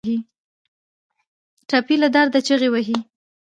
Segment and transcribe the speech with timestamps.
[1.69, 2.97] ټپي له درد چیغې وهي.